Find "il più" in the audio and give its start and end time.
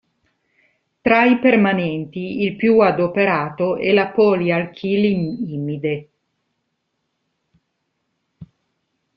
2.41-2.79